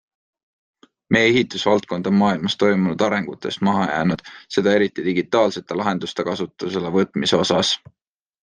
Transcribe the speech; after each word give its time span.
Meie 1.15 1.27
ehitusvaldkond 1.33 2.09
on 2.11 2.17
maailmas 2.21 2.57
toimunud 2.63 3.03
arengutest 3.09 3.61
maha 3.69 3.83
jäänud, 3.91 4.25
seda 4.57 4.73
eriti 4.79 5.07
digitaalsete 5.11 5.79
lahenduste 5.83 6.27
kasutusele 6.31 6.97
võtmise 6.99 7.41
osas. 7.47 7.73